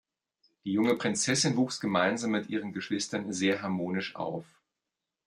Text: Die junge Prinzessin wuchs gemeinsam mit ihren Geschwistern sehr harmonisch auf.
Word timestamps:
Die 0.65 0.71
junge 0.71 0.95
Prinzessin 0.95 1.57
wuchs 1.57 1.79
gemeinsam 1.79 2.31
mit 2.31 2.49
ihren 2.49 2.73
Geschwistern 2.73 3.31
sehr 3.31 3.61
harmonisch 3.61 4.15
auf. 4.15 4.45